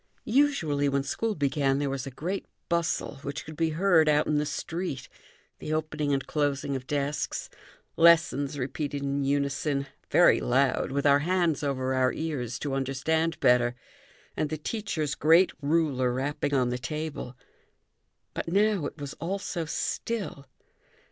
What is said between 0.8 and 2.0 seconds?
when school began, there